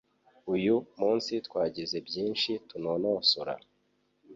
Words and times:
Uyu 0.53 0.75
munsi 0.99 1.33
twagize 1.45 1.97
byinshi 2.07 2.51
tunonosora. 2.69 3.53